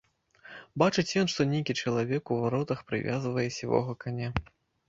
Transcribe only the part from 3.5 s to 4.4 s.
сівога каня.